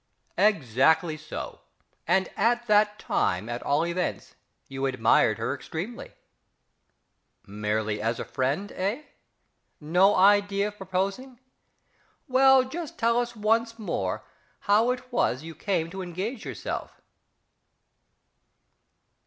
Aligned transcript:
Exactly 0.39 1.15
so, 1.15 1.61
and, 2.07 2.27
at 2.35 2.65
that 2.65 2.97
time 2.97 3.47
at 3.47 3.61
all 3.61 3.85
events, 3.85 4.33
you 4.67 4.87
admired 4.87 5.37
her 5.37 5.53
extremely?... 5.53 6.13
"Merely 7.45 8.01
as 8.01 8.19
a 8.19 8.25
friend," 8.25 8.71
eh? 8.71 9.03
no 9.79 10.15
idea 10.15 10.69
of 10.69 10.77
proposing? 10.77 11.39
Well, 12.27 12.63
just 12.63 12.97
tell 12.97 13.19
us 13.19 13.35
once 13.35 13.77
more 13.77 14.25
how 14.61 14.89
it 14.89 15.11
was 15.13 15.43
you 15.43 15.53
came 15.53 15.91
to 15.91 16.01
engage 16.01 16.45
yourself.... 16.45 16.99